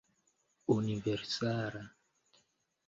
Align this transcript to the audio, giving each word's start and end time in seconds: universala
universala 0.71 1.81